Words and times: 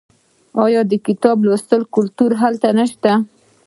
آیا 0.65 0.81
د 0.91 0.93
کتاب 1.07 1.37
لوستلو 1.45 1.91
کلتور 1.95 2.31
هلته 2.41 2.67
نشته؟ 2.77 3.11